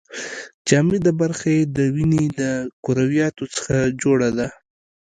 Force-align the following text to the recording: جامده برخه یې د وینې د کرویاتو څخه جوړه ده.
جامده 0.67 1.11
برخه 1.21 1.47
یې 1.57 1.63
د 1.77 1.77
وینې 1.95 2.23
د 2.39 2.41
کرویاتو 2.83 3.45
څخه 3.55 3.75
جوړه 4.01 4.29
ده. 4.37 4.47